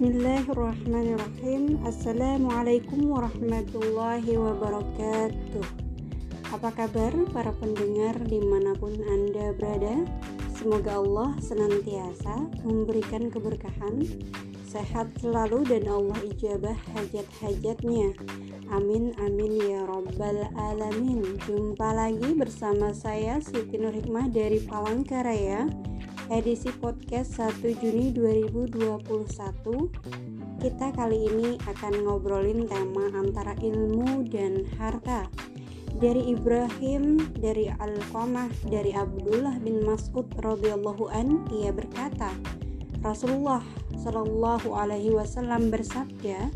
Bismillahirrahmanirrahim. 0.00 1.76
Assalamualaikum 1.84 3.12
warahmatullahi 3.12 4.32
wabarakatuh. 4.32 5.60
Apa 6.56 6.72
kabar 6.72 7.12
para 7.28 7.52
pendengar 7.60 8.16
di 8.24 8.40
mana 8.40 8.72
pun 8.80 8.96
Anda 8.96 9.52
berada? 9.52 10.08
Semoga 10.56 11.04
Allah 11.04 11.36
senantiasa 11.44 12.48
memberikan 12.64 13.28
keberkahan 13.28 14.00
Sehat 14.70 15.10
selalu 15.18 15.66
dan 15.66 15.90
Allah 15.90 16.14
ijabah 16.30 16.78
hajat-hajatnya. 16.94 18.14
Amin 18.70 19.10
amin 19.18 19.58
ya 19.58 19.82
robbal 19.82 20.46
alamin. 20.54 21.26
Jumpa 21.42 21.90
lagi 21.90 22.38
bersama 22.38 22.94
saya 22.94 23.42
Siti 23.42 23.74
Nur 23.76 23.90
Hikmah 23.90 24.30
dari 24.30 24.62
Palangkaraya 24.62 25.66
edisi 26.30 26.70
podcast 26.78 27.42
1 27.42 27.82
Juni 27.82 28.14
2021 28.14 29.02
kita 30.62 30.94
kali 30.94 31.26
ini 31.26 31.58
akan 31.66 32.06
ngobrolin 32.06 32.70
tema 32.70 33.10
antara 33.18 33.58
ilmu 33.58 34.22
dan 34.30 34.62
harta. 34.78 35.26
Dari 35.98 36.30
Ibrahim, 36.30 37.18
dari 37.34 37.66
Al-Qamah, 37.66 38.46
dari 38.70 38.94
Abdullah 38.94 39.58
bin 39.58 39.82
Mas'ud 39.82 40.30
radhiyallahu 40.38 41.10
an 41.10 41.50
ia 41.50 41.74
berkata 41.74 42.30
Rasulullah 43.02 43.66
Shallallahu 43.98 44.70
alaihi 44.70 45.10
wasallam 45.10 45.66
bersabda 45.74 46.46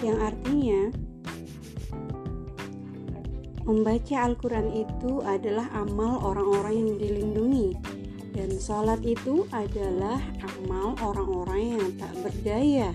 yang 0.00 0.16
artinya 0.16 0.88
membaca 3.68 4.16
Al-Quran 4.16 4.72
itu 4.72 5.20
adalah 5.28 5.68
amal 5.76 6.24
orang-orang 6.24 6.88
yang 6.88 6.96
dilindungi 6.96 7.93
dan 8.34 8.50
sholat 8.58 8.98
itu 9.06 9.46
adalah 9.54 10.18
amal 10.42 10.98
orang-orang 10.98 11.78
yang 11.78 11.86
tak 11.94 12.10
berdaya. 12.18 12.90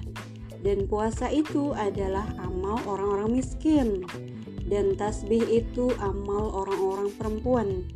Dan 0.59 0.91
puasa 0.91 1.31
itu 1.31 1.71
adalah 1.71 2.27
amal 2.43 2.75
orang-orang 2.83 3.39
miskin. 3.39 4.03
Dan 4.67 4.99
tasbih 4.99 5.47
itu 5.47 5.95
amal 6.03 6.51
orang-orang 6.51 7.07
perempuan. 7.15 7.87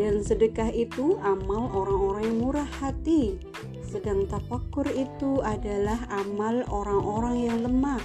Dan 0.00 0.24
sedekah 0.24 0.72
itu 0.72 1.20
amal 1.20 1.68
orang-orang 1.76 2.32
yang 2.32 2.38
murah 2.40 2.70
hati. 2.80 3.36
Sedang 3.84 4.24
tafakur 4.24 4.88
itu 4.88 5.44
adalah 5.44 6.00
amal 6.08 6.64
orang-orang 6.72 7.44
yang 7.44 7.58
lemah. 7.60 8.00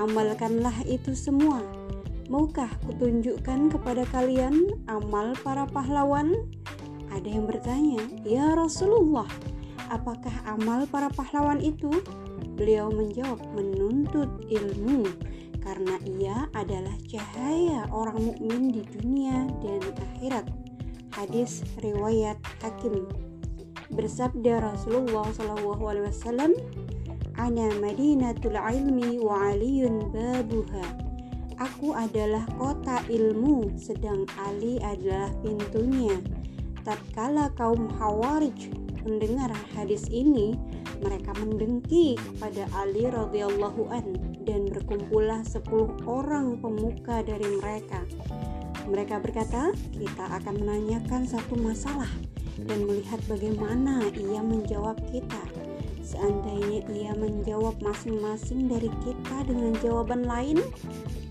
Amalkanlah 0.00 0.74
itu 0.88 1.12
semua. 1.12 1.60
Maukah 2.32 2.72
kutunjukkan 2.88 3.68
kepada 3.68 4.08
kalian 4.08 4.72
amal 4.88 5.36
para 5.44 5.68
pahlawan 5.68 6.32
ada 7.24 7.40
yang 7.40 7.48
bertanya, 7.48 8.04
"Ya 8.28 8.52
Rasulullah, 8.52 9.24
apakah 9.88 10.44
amal 10.44 10.84
para 10.84 11.08
pahlawan 11.08 11.56
itu?" 11.56 11.88
Beliau 12.52 12.92
menjawab, 12.92 13.40
"Menuntut 13.56 14.28
ilmu." 14.52 15.08
Karena 15.64 15.96
ia 16.04 16.52
adalah 16.52 16.92
cahaya 17.08 17.88
orang 17.88 18.20
mukmin 18.28 18.68
di 18.68 18.84
dunia 18.84 19.48
dan 19.64 19.80
akhirat. 19.80 20.52
Hadis 21.16 21.64
riwayat 21.80 22.36
Hakim. 22.60 23.08
Bersabda 23.88 24.60
Rasulullah 24.60 25.24
SAW, 25.32 26.52
"Ana 27.40 27.72
Madinatul 27.80 28.60
ilmi 28.60 29.16
wa 29.16 29.48
aliyun 29.48 30.12
babuha." 30.12 30.84
Aku 31.56 31.96
adalah 31.96 32.44
kota 32.60 33.00
ilmu, 33.08 33.80
sedang 33.80 34.28
Ali 34.36 34.76
adalah 34.84 35.32
pintunya 35.40 36.20
tatkala 36.84 37.48
kaum 37.56 37.88
Hawarij 37.96 38.68
mendengar 39.08 39.52
hadis 39.72 40.04
ini, 40.12 40.56
mereka 41.00 41.32
mendengki 41.40 42.16
kepada 42.16 42.68
Ali 42.76 43.08
radhiyallahu 43.08 43.88
an 43.92 44.16
dan 44.44 44.68
berkumpullah 44.68 45.44
sepuluh 45.44 45.92
orang 46.04 46.60
pemuka 46.60 47.24
dari 47.24 47.48
mereka. 47.60 48.04
Mereka 48.84 49.16
berkata, 49.24 49.72
kita 49.96 50.24
akan 50.40 50.60
menanyakan 50.60 51.24
satu 51.24 51.56
masalah 51.56 52.08
dan 52.60 52.84
melihat 52.84 53.18
bagaimana 53.24 54.04
ia 54.12 54.44
menjawab 54.44 55.00
kita. 55.08 55.33
Seandainya 56.24 56.80
ia 56.88 57.12
menjawab 57.12 57.84
masing-masing 57.84 58.64
dari 58.64 58.88
kita 59.04 59.44
dengan 59.44 59.76
jawaban 59.84 60.24
lain, 60.24 60.56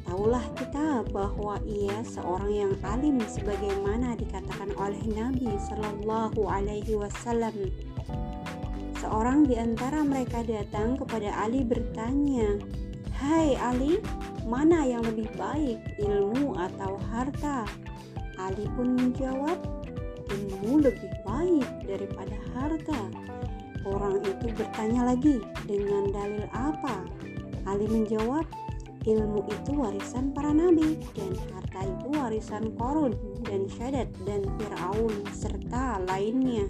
Tahulah 0.06 0.46
kita 0.54 1.02
bahwa 1.10 1.58
ia 1.66 2.06
seorang 2.06 2.54
yang 2.54 2.74
alim 2.86 3.18
sebagaimana 3.26 4.14
dikatakan 4.14 4.70
oleh 4.78 5.02
Nabi 5.18 5.50
Shallallahu 5.66 6.46
Alaihi 6.46 6.94
Wasallam. 6.94 7.74
Seorang 9.02 9.50
di 9.50 9.58
antara 9.58 10.06
mereka 10.06 10.46
datang 10.46 11.02
kepada 11.02 11.42
Ali 11.42 11.66
bertanya, 11.66 12.62
"Hai 13.18 13.58
Ali, 13.58 13.98
mana 14.46 14.86
yang 14.86 15.02
lebih 15.02 15.34
baik, 15.34 15.82
ilmu 16.06 16.54
atau 16.54 17.02
harta?" 17.10 17.66
Ali 18.38 18.70
pun 18.78 18.94
menjawab, 18.94 19.58
"Ilmu 20.30 20.86
lebih 20.86 21.10
baik 21.26 21.90
daripada 21.90 22.38
harta." 22.54 23.34
Orang 23.84 24.24
itu 24.24 24.48
bertanya 24.56 25.12
lagi, 25.12 25.44
"Dengan 25.68 26.12
dalil 26.12 26.48
apa?" 26.56 27.04
Ali 27.68 27.88
menjawab, 27.88 28.48
ilmu 29.04 29.44
itu 29.52 29.72
warisan 29.76 30.32
para 30.32 30.56
nabi 30.56 30.96
dan 31.12 31.36
harta 31.52 31.82
itu 31.84 32.08
warisan 32.16 32.72
Korun 32.80 33.12
dan 33.44 33.68
Syadat 33.68 34.08
dan 34.24 34.48
Fir'aun 34.56 35.28
serta 35.36 36.00
lainnya. 36.08 36.68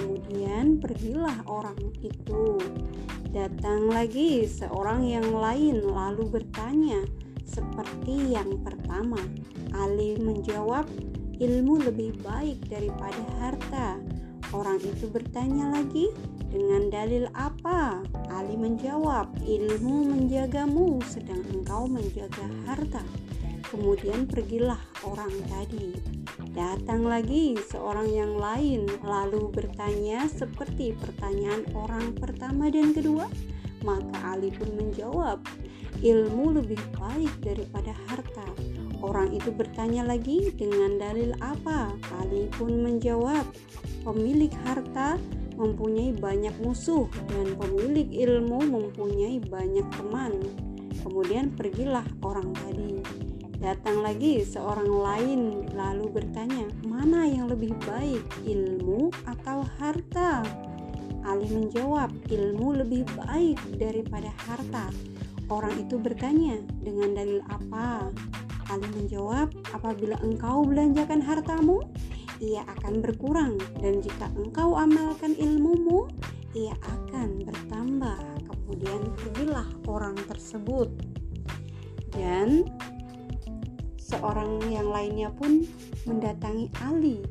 Kemudian 0.00 0.80
pergilah 0.80 1.44
orang 1.44 1.76
itu. 2.00 2.56
Datang 3.30 3.92
lagi 3.92 4.48
seorang 4.48 5.04
yang 5.04 5.28
lain 5.30 5.84
lalu 5.84 6.40
bertanya 6.40 7.04
seperti 7.44 8.32
yang 8.32 8.58
pertama? 8.64 9.20
Ali 9.76 10.16
menjawab 10.18 10.88
ilmu 11.36 11.84
lebih 11.84 12.16
baik 12.24 12.64
daripada 12.72 13.22
harta. 13.38 14.00
Orang 14.50 14.82
itu 14.82 15.06
bertanya 15.06 15.70
lagi 15.70 16.10
dengan 16.50 16.90
dalil 16.90 17.30
apa? 17.32 18.02
Ali 18.34 18.58
menjawab, 18.58 19.30
ilmu 19.46 20.10
menjagamu 20.10 20.98
sedang 21.06 21.46
engkau 21.54 21.86
menjaga 21.86 22.46
harta. 22.66 23.02
Kemudian 23.70 24.26
pergilah 24.26 24.82
orang 25.06 25.30
tadi. 25.46 25.94
Datang 26.50 27.06
lagi 27.06 27.54
seorang 27.70 28.10
yang 28.10 28.34
lain 28.34 28.90
lalu 29.06 29.46
bertanya 29.54 30.26
seperti 30.26 30.90
pertanyaan 30.98 31.62
orang 31.78 32.10
pertama 32.18 32.66
dan 32.66 32.90
kedua. 32.90 33.30
Maka 33.86 34.34
Ali 34.36 34.50
pun 34.50 34.74
menjawab, 34.74 35.40
ilmu 36.02 36.58
lebih 36.58 36.82
baik 36.98 37.30
daripada 37.46 37.94
harta. 38.10 38.44
Orang 39.00 39.32
itu 39.32 39.48
bertanya 39.48 40.04
lagi 40.04 40.52
dengan 40.52 41.00
dalil 41.00 41.32
apa? 41.40 41.94
Ali 42.20 42.50
pun 42.52 42.84
menjawab, 42.84 43.48
pemilik 44.04 44.52
harta 44.68 45.16
mempunyai 45.60 46.16
banyak 46.16 46.56
musuh 46.64 47.04
dan 47.28 47.52
pemilik 47.60 48.08
ilmu 48.08 48.64
mempunyai 48.64 49.36
banyak 49.44 49.84
teman. 49.92 50.40
Kemudian 51.04 51.52
pergilah 51.52 52.04
orang 52.24 52.56
tadi. 52.56 53.04
Datang 53.60 54.00
lagi 54.00 54.40
seorang 54.40 54.88
lain 54.88 55.68
lalu 55.76 56.08
bertanya, 56.08 56.64
"Mana 56.88 57.28
yang 57.28 57.52
lebih 57.52 57.76
baik, 57.84 58.24
ilmu 58.48 59.12
atau 59.28 59.60
harta?" 59.76 60.40
Ali 61.20 61.44
menjawab, 61.52 62.08
"Ilmu 62.32 62.80
lebih 62.80 63.04
baik 63.20 63.60
daripada 63.76 64.32
harta." 64.48 64.88
Orang 65.52 65.76
itu 65.76 66.00
bertanya, 66.00 66.56
"Dengan 66.80 67.12
dalil 67.12 67.44
apa?" 67.52 68.08
Ali 68.72 68.88
menjawab, 68.96 69.52
"Apabila 69.76 70.16
engkau 70.24 70.64
belanjakan 70.64 71.20
hartamu, 71.20 71.84
ia 72.40 72.64
akan 72.66 73.04
berkurang. 73.04 73.60
Dan 73.78 74.00
jika 74.00 74.32
engkau 74.34 74.74
amalkan 74.74 75.36
ilmumu 75.36 76.08
ia 76.56 76.74
akan 76.82 77.44
bertambah. 77.46 78.18
Kemudian 78.48 79.00
pergilah 79.14 79.68
orang 79.86 80.16
tersebut. 80.26 80.88
Dan 82.10 82.66
seorang 84.00 84.58
yang 84.66 84.90
lainnya 84.90 85.30
pun 85.30 85.62
mendatangi 86.08 86.66
Ali 86.82 87.22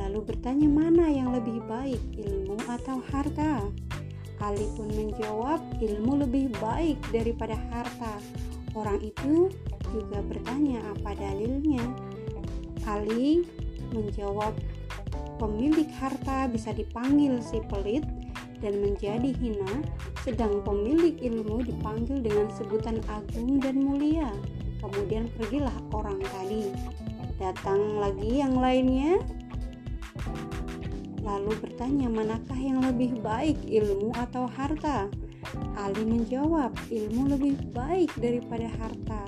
lalu 0.00 0.22
bertanya 0.22 0.68
mana 0.70 1.10
yang 1.10 1.34
lebih 1.34 1.60
baik 1.66 2.00
ilmu 2.14 2.56
atau 2.70 3.02
harta? 3.10 3.66
Ali 4.40 4.64
pun 4.72 4.88
menjawab 4.88 5.60
ilmu 5.82 6.24
lebih 6.24 6.48
baik 6.56 6.96
daripada 7.12 7.58
harta. 7.68 8.16
Orang 8.72 9.02
itu 9.04 9.52
juga 9.92 10.24
bertanya 10.24 10.80
apa 10.96 11.12
dalilnya. 11.18 11.84
Ali 12.88 13.44
menjawab 13.92 14.54
pemilik 15.40 15.88
harta 15.96 16.46
bisa 16.52 16.70
dipanggil 16.76 17.40
si 17.40 17.64
pelit 17.68 18.04
dan 18.60 18.76
menjadi 18.84 19.32
hina, 19.40 19.72
sedang 20.20 20.60
pemilik 20.60 21.16
ilmu 21.16 21.64
dipanggil 21.64 22.20
dengan 22.20 22.52
sebutan 22.52 23.00
agung 23.08 23.56
dan 23.58 23.80
mulia. 23.80 24.28
Kemudian 24.84 25.28
pergilah 25.36 25.74
orang 25.96 26.20
tadi. 26.20 26.72
Datang 27.40 27.96
lagi 27.96 28.44
yang 28.44 28.60
lainnya, 28.60 29.16
lalu 31.24 31.56
bertanya, 31.56 32.12
"Manakah 32.12 32.60
yang 32.60 32.84
lebih 32.84 33.16
baik, 33.24 33.64
ilmu 33.64 34.12
atau 34.12 34.44
harta?" 34.44 35.08
Ali 35.80 36.04
menjawab, 36.04 36.76
ilmu 36.92 37.32
lebih 37.32 37.56
baik 37.72 38.12
daripada 38.20 38.68
harta. 38.76 39.24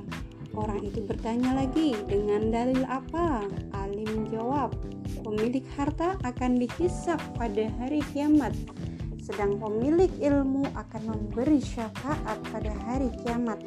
Orang 0.52 0.84
itu 0.84 1.00
bertanya 1.00 1.56
lagi, 1.56 1.96
dengan 2.04 2.52
dalil 2.52 2.84
apa? 2.84 3.40
Ali 3.72 4.04
menjawab, 4.04 4.76
pemilik 5.25 5.64
harta 5.81 6.20
akan 6.28 6.60
dihisap 6.60 7.16
pada 7.40 7.72
hari 7.81 8.04
kiamat, 8.12 8.52
sedang 9.16 9.56
pemilik 9.56 10.12
ilmu 10.20 10.69
akan 10.76 11.02
memberi 11.08 11.56
syafaat 11.56 12.37
pada 12.52 12.69
hari 12.84 13.08
kiamat. 13.25 13.64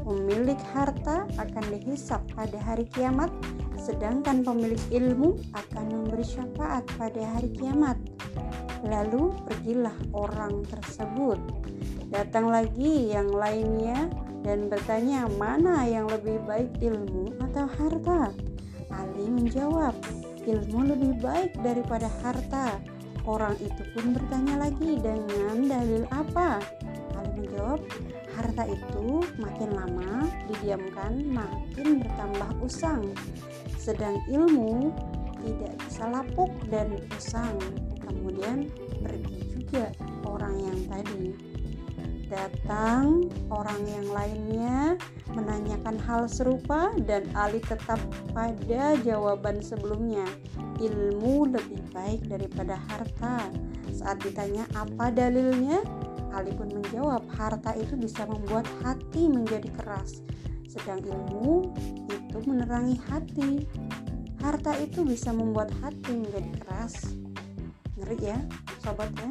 Pemilik 0.00 0.60
harta 0.72 1.28
akan 1.36 1.64
dihisap 1.76 2.24
pada 2.32 2.56
hari 2.56 2.88
kiamat, 2.88 3.28
sedangkan 3.76 4.40
pemilik 4.40 4.80
ilmu 4.96 5.36
akan 5.52 5.84
memberi 5.92 6.24
syafaat 6.24 6.88
pada 6.96 7.20
hari 7.36 7.52
kiamat. 7.52 8.00
Lalu 8.84 9.32
pergilah 9.44 9.96
orang 10.16 10.64
tersebut. 10.68 11.36
Datang 12.08 12.48
lagi 12.48 13.12
yang 13.12 13.32
lainnya 13.32 14.08
dan 14.44 14.68
bertanya 14.68 15.24
mana 15.40 15.88
yang 15.88 16.06
lebih 16.06 16.36
baik 16.44 16.70
ilmu 16.78 17.32
atau 17.40 17.64
harta. 17.64 18.30
Ali 18.92 19.26
menjawab, 19.26 19.96
ilmu 20.44 20.94
lebih 20.94 21.18
baik 21.24 21.56
daripada 21.64 22.06
harta. 22.20 22.78
Orang 23.24 23.56
itu 23.56 23.82
pun 23.96 24.12
bertanya 24.12 24.68
lagi 24.68 25.00
dengan 25.00 25.64
dalil 25.64 26.04
apa? 26.12 26.60
Ali 27.16 27.48
menjawab, 27.48 27.80
harta 28.36 28.68
itu 28.68 29.24
makin 29.40 29.70
lama 29.72 30.28
didiamkan 30.52 31.24
makin 31.32 32.04
bertambah 32.04 32.50
usang. 32.60 33.02
Sedang 33.80 34.20
ilmu 34.28 34.92
tidak 35.40 35.72
bisa 35.88 36.04
lapuk 36.12 36.52
dan 36.68 37.00
usang. 37.16 37.56
Kemudian 38.04 38.68
pergi 39.00 39.40
juga 39.56 39.88
orang 40.28 40.56
yang 40.60 40.80
tadi 40.92 41.53
datang 42.34 43.30
orang 43.48 43.78
yang 43.86 44.06
lainnya 44.10 44.98
menanyakan 45.30 45.96
hal 46.02 46.26
serupa 46.26 46.90
dan 47.06 47.30
Ali 47.38 47.62
tetap 47.62 48.02
pada 48.34 48.98
jawaban 49.06 49.62
sebelumnya. 49.62 50.26
Ilmu 50.82 51.54
lebih 51.54 51.80
baik 51.94 52.26
daripada 52.26 52.74
harta. 52.90 53.46
Saat 53.94 54.26
ditanya 54.26 54.66
apa 54.74 55.14
dalilnya, 55.14 55.78
Ali 56.34 56.50
pun 56.50 56.66
menjawab, 56.66 57.22
harta 57.38 57.78
itu 57.78 57.94
bisa 57.94 58.26
membuat 58.26 58.66
hati 58.82 59.30
menjadi 59.30 59.70
keras, 59.70 60.18
sedang 60.66 60.98
ilmu 61.06 61.70
itu 62.10 62.38
menerangi 62.42 62.98
hati. 63.06 63.50
Harta 64.42 64.74
itu 64.82 65.06
bisa 65.06 65.30
membuat 65.30 65.70
hati 65.78 66.10
menjadi 66.10 66.50
keras. 66.58 67.14
Ngeri 67.94 68.18
ya, 68.34 68.38
sobatnya. 68.82 69.30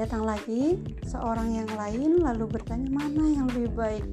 Datang 0.00 0.24
lagi 0.24 0.80
seorang 1.04 1.60
yang 1.60 1.68
lain 1.76 2.24
lalu 2.24 2.48
bertanya 2.48 2.88
mana 2.88 3.20
yang 3.36 3.44
lebih 3.52 3.68
baik 3.76 4.06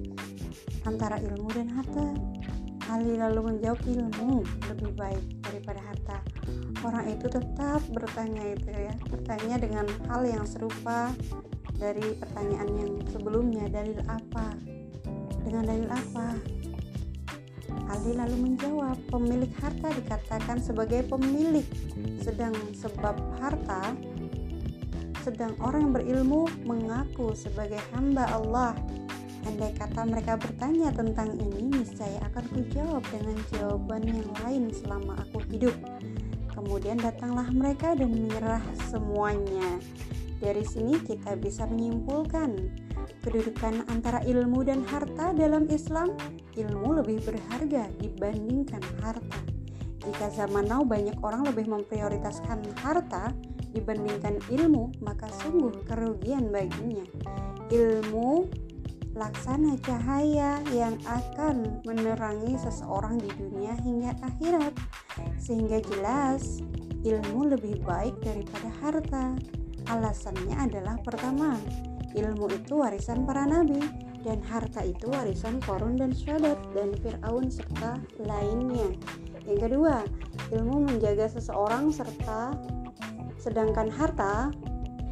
antara 0.83 1.15
ilmu 1.15 1.47
dan 1.55 1.71
harta. 1.71 2.11
Ali 2.91 3.15
lalu 3.15 3.55
menjawab 3.55 3.79
ilmu 3.87 4.43
lebih 4.67 4.91
baik 4.99 5.23
daripada 5.47 5.79
harta. 5.87 6.19
Orang 6.83 7.07
itu 7.07 7.31
tetap 7.31 7.79
bertanya 7.95 8.51
itu 8.51 8.67
ya, 8.67 8.91
bertanya 9.07 9.55
dengan 9.63 9.87
hal 10.11 10.27
yang 10.27 10.43
serupa 10.43 11.15
dari 11.79 12.19
pertanyaan 12.19 12.67
yang 12.75 12.91
sebelumnya. 13.07 13.71
Dalil 13.71 14.03
apa? 14.11 14.59
Dengan 15.47 15.71
dalil 15.71 15.87
apa? 15.87 16.35
Ali 17.95 18.11
lalu 18.11 18.35
menjawab, 18.43 18.99
pemilik 19.07 19.55
harta 19.63 19.95
dikatakan 19.95 20.59
sebagai 20.59 21.07
pemilik, 21.07 21.63
sedang 22.19 22.51
sebab 22.75 23.15
harta 23.39 23.95
sedang 25.27 25.59
orang 25.59 25.91
yang 25.91 25.93
berilmu 25.99 26.47
mengaku 26.63 27.35
sebagai 27.35 27.83
hamba 27.91 28.31
Allah. 28.31 28.71
Andai 29.43 29.75
kata 29.75 30.07
mereka 30.07 30.39
bertanya 30.39 30.87
tentang 30.95 31.35
ini, 31.35 31.67
niscaya 31.67 32.15
akan 32.31 32.47
kujawab 32.55 33.03
dengan 33.11 33.35
jawaban 33.51 34.07
yang 34.07 34.23
lain 34.39 34.71
selama 34.71 35.19
aku 35.19 35.43
hidup. 35.51 35.75
Kemudian 36.55 36.95
datanglah 36.95 37.51
mereka 37.51 37.91
dan 37.91 38.15
menyerah 38.15 38.63
semuanya. 38.87 39.83
Dari 40.39 40.63
sini 40.63 40.95
kita 41.03 41.35
bisa 41.35 41.67
menyimpulkan 41.67 42.55
kedudukan 43.27 43.83
antara 43.91 44.23
ilmu 44.23 44.63
dan 44.63 44.79
harta 44.87 45.35
dalam 45.35 45.67
Islam. 45.67 46.15
Ilmu 46.55 47.03
lebih 47.03 47.19
berharga 47.27 47.91
dibandingkan 47.99 48.79
harta. 49.03 49.39
Jika 50.07 50.31
zaman 50.31 50.71
now 50.71 50.87
banyak 50.87 51.19
orang 51.19 51.43
lebih 51.43 51.67
memprioritaskan 51.67 52.63
harta, 52.79 53.35
dibandingkan 53.75 54.39
ilmu, 54.51 54.91
maka 55.03 55.27
sungguh 55.43 55.83
kerugian 55.87 56.51
baginya. 56.51 57.03
Ilmu 57.67 58.47
laksana 59.17 59.73
cahaya 59.81 60.61
yang 60.69 60.93
akan 61.09 61.81
menerangi 61.83 62.53
seseorang 62.61 63.17
di 63.17 63.33
dunia 63.33 63.73
hingga 63.81 64.13
akhirat, 64.21 64.73
sehingga 65.41 65.81
jelas 65.81 66.61
ilmu 67.01 67.49
lebih 67.57 67.81
baik 67.81 68.13
daripada 68.21 68.69
harta. 68.83 69.25
Alasannya 69.89 70.55
adalah 70.59 70.99
pertama, 71.01 71.57
ilmu 72.13 72.45
itu 72.53 72.77
warisan 72.77 73.25
para 73.25 73.47
nabi 73.47 73.79
dan 74.21 74.43
harta 74.43 74.83
itu 74.83 75.07
warisan 75.07 75.63
Korun 75.63 75.95
dan 75.95 76.11
Syadat 76.11 76.59
dan 76.75 76.91
Fir'aun 76.99 77.47
serta 77.47 77.97
lainnya. 78.19 78.91
Yang 79.47 79.71
kedua, 79.71 80.03
ilmu 80.51 80.91
menjaga 80.91 81.31
seseorang 81.31 81.89
serta 81.95 82.51
sedangkan 83.41 83.89
harta 83.89 84.51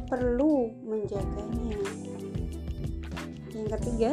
perlu 0.06 0.70
menjaganya. 0.86 1.78
Yang 3.50 3.68
ketiga, 3.80 4.10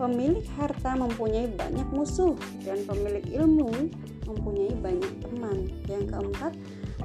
pemilik 0.00 0.46
harta 0.56 0.94
mempunyai 0.96 1.50
banyak 1.52 1.88
musuh 1.92 2.36
dan 2.62 2.84
pemilik 2.88 3.24
ilmu 3.32 3.90
mempunyai 4.26 4.74
banyak 4.78 5.12
teman. 5.22 5.68
Yang 5.90 6.04
keempat, 6.12 6.52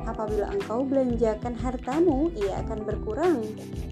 apabila 0.08 0.52
engkau 0.52 0.86
belanjakan 0.86 1.54
hartamu, 1.58 2.32
ia 2.38 2.62
akan 2.66 2.80
berkurang 2.86 3.44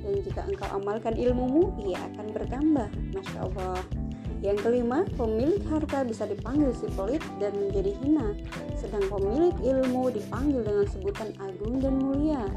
dan 0.04 0.14
jika 0.26 0.42
engkau 0.50 0.70
amalkan 0.74 1.14
ilmumu, 1.14 1.76
ia 1.86 2.00
akan 2.14 2.26
bertambah. 2.34 2.90
Masya 3.14 3.40
Allah. 3.46 3.99
Yang 4.40 4.58
kelima, 4.64 5.04
pemilik 5.20 5.60
harta 5.68 6.08
bisa 6.08 6.24
dipanggil 6.24 6.72
si 6.72 6.88
pelit 6.96 7.20
dan 7.44 7.52
menjadi 7.60 7.92
hina, 8.00 8.32
sedang 8.80 9.04
pemilik 9.12 9.52
ilmu 9.60 10.16
dipanggil 10.16 10.64
dengan 10.64 10.88
sebutan 10.88 11.36
agung 11.44 11.84
dan 11.84 12.00
mulia. 12.00 12.48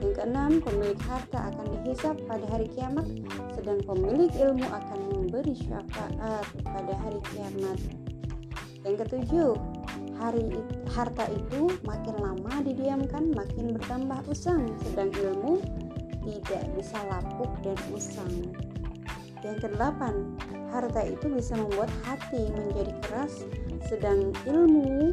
Yang 0.00 0.12
keenam, 0.16 0.52
pemilik 0.64 1.00
harta 1.04 1.52
akan 1.52 1.66
dihisap 1.74 2.16
pada 2.24 2.46
hari 2.48 2.70
kiamat, 2.72 3.04
sedang 3.52 3.82
pemilik 3.84 4.32
ilmu 4.40 4.64
akan 4.72 4.98
memberi 5.12 5.52
syafaat 5.52 6.46
pada 6.64 6.94
hari 6.96 7.20
kiamat. 7.34 7.78
Yang 8.88 8.96
ketujuh, 9.04 9.52
hari 10.16 10.48
harta 10.96 11.28
itu 11.28 11.68
makin 11.84 12.16
lama 12.24 12.54
didiamkan 12.64 13.36
makin 13.36 13.76
bertambah 13.76 14.24
usang, 14.32 14.64
sedang 14.80 15.12
ilmu 15.12 15.60
tidak 16.24 16.62
bisa 16.72 16.98
lapuk 17.12 17.52
dan 17.60 17.76
usang. 17.92 18.32
Yang 19.42 19.66
kedelapan, 19.66 20.34
harta 20.72 21.02
itu 21.04 21.26
bisa 21.32 21.56
membuat 21.56 21.90
hati 22.04 22.48
menjadi 22.52 22.92
keras, 23.06 23.44
sedang 23.88 24.32
ilmu 24.44 25.12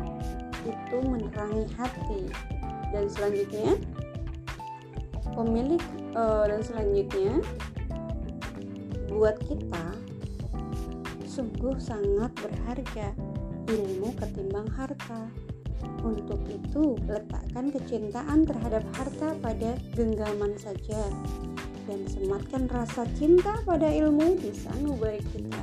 itu 0.66 0.98
menerangi 1.06 1.66
hati. 1.78 2.28
Dan 2.92 3.08
selanjutnya, 3.12 3.76
pemilik 5.36 5.84
uh, 6.16 6.48
dan 6.48 6.62
selanjutnya 6.64 7.44
buat 9.12 9.36
kita 9.48 9.86
sungguh 11.28 11.76
sangat 11.80 12.32
berharga 12.40 13.12
ilmu 13.68 14.16
ketimbang 14.16 14.68
harta. 14.76 15.28
Untuk 16.02 16.42
itu, 16.48 16.98
letakkan 17.06 17.70
kecintaan 17.70 18.48
terhadap 18.48 18.86
harta 18.96 19.36
pada 19.44 19.76
genggaman 19.94 20.56
saja 20.56 21.02
dan 21.86 22.06
sematkan 22.10 22.66
rasa 22.70 23.06
cinta 23.18 23.62
pada 23.66 23.90
ilmu 23.90 24.38
di 24.42 24.52
sanubari 24.54 25.22
kita. 25.34 25.62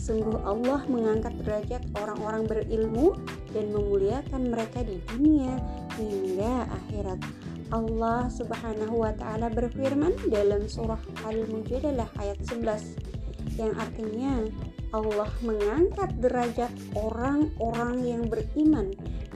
Sungguh 0.00 0.40
Allah 0.40 0.80
mengangkat 0.88 1.36
derajat 1.44 1.84
orang-orang 1.92 2.48
berilmu 2.48 3.12
dan 3.52 3.68
memuliakan 3.76 4.48
mereka 4.48 4.80
di 4.80 4.96
dunia 5.12 5.52
hingga 6.00 6.64
akhirat. 6.64 7.20
Allah 7.68 8.32
Subhanahu 8.32 9.04
wa 9.04 9.12
taala 9.12 9.52
berfirman 9.52 10.16
dalam 10.32 10.64
surah 10.64 11.00
Al-Mujadalah 11.28 12.08
ayat 12.16 12.40
11 12.48 13.60
yang 13.60 13.76
artinya 13.76 14.48
Allah 14.96 15.28
mengangkat 15.44 16.16
derajat 16.16 16.72
orang-orang 16.96 18.08
yang 18.08 18.22
beriman 18.24 18.88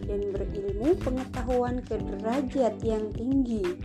dan 0.08 0.32
berilmu 0.32 0.96
pengetahuan 1.04 1.84
ke 1.84 2.00
derajat 2.00 2.80
yang 2.80 3.12
tinggi. 3.12 3.76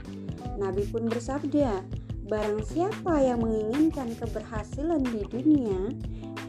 Nabi 0.56 0.88
pun 0.88 1.12
bersabda, 1.12 1.84
Barang 2.28 2.60
siapa 2.68 3.24
yang 3.24 3.40
menginginkan 3.40 4.12
keberhasilan 4.20 5.00
di 5.00 5.24
dunia, 5.32 5.96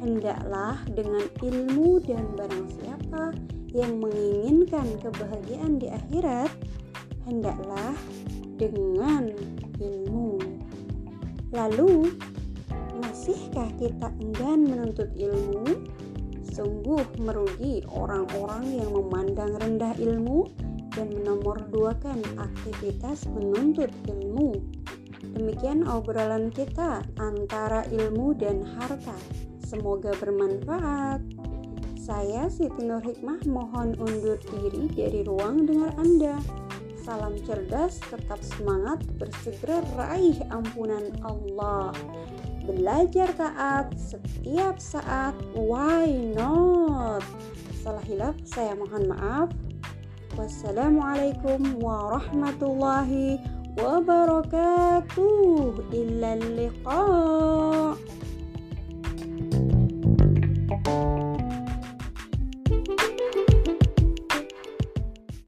hendaklah 0.02 0.75
dengan 0.90 1.23
ilmu 1.38 2.02
dan 2.02 2.26
barang 2.35 2.66
siapa 2.82 3.30
yang 3.70 4.02
menginginkan 4.02 4.90
kebahagiaan 4.99 5.78
di 5.78 5.87
akhirat, 5.87 6.50
hendaklah 7.30 7.94
dengan 8.58 9.30
ilmu. 9.78 10.42
Lalu, 11.54 12.11
masihkah 12.99 13.70
kita 13.78 14.11
enggan 14.18 14.66
menuntut 14.66 15.14
ilmu? 15.14 15.78
Sungguh 16.42 17.06
merugi 17.23 17.87
orang-orang 17.87 18.82
yang 18.82 18.90
memandang 18.90 19.54
rendah 19.62 19.94
ilmu 19.94 20.50
dan 20.90 21.14
menomorduakan 21.14 22.18
aktivitas 22.35 23.30
menuntut 23.30 23.94
ilmu. 24.11 24.77
Demikian 25.38 25.87
obrolan 25.87 26.50
kita 26.50 27.07
antara 27.14 27.87
ilmu 27.95 28.35
dan 28.35 28.66
harta. 28.75 29.14
Semoga 29.62 30.11
bermanfaat. 30.18 31.23
Saya 31.95 32.50
Siti 32.50 32.83
Nur 32.83 32.99
Hikmah 32.99 33.47
mohon 33.47 33.95
undur 34.02 34.35
diri 34.42 34.90
dari 34.90 35.23
ruang 35.23 35.62
dengar 35.62 35.95
Anda. 35.95 36.42
Salam 37.07 37.38
cerdas, 37.47 38.02
tetap 38.11 38.42
semangat, 38.42 38.99
bersegera 39.14 39.78
raih 39.95 40.42
ampunan 40.50 41.07
Allah. 41.23 41.95
Belajar 42.66 43.30
taat 43.38 43.95
setiap 43.95 44.83
saat, 44.83 45.38
why 45.54 46.11
not? 46.35 47.23
Salah 47.78 48.02
hilaf, 48.11 48.35
saya 48.42 48.75
mohon 48.75 49.07
maaf. 49.14 49.54
Wassalamualaikum 50.35 51.78
warahmatullahi 51.78 53.38
wabarakatuh. 53.38 53.57
وبركاته. 53.85 55.75
إلى 55.92 56.35
اللقاء. 56.35 57.97